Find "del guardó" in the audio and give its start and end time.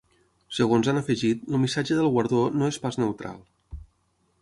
2.01-2.43